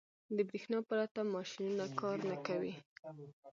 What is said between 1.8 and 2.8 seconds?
کار نه کوي.